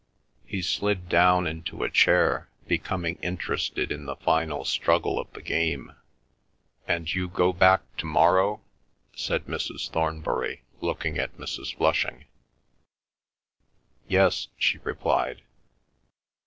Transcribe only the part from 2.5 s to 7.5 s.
becoming interested in the final struggle of the game. "And you